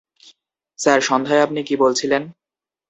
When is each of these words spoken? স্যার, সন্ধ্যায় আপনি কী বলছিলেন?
স্যার, 0.79 0.99
সন্ধ্যায় 1.01 1.43
আপনি 1.43 1.59
কী 1.63 1.75
বলছিলেন? 1.75 2.23